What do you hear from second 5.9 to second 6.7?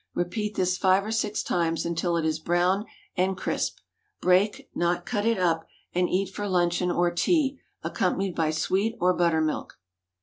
eat for